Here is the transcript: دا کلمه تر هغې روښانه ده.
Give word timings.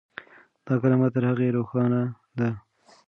دا 0.65 0.73
کلمه 0.81 1.07
تر 1.13 1.23
هغې 1.29 1.47
روښانه 1.57 2.01
ده. 2.37 2.49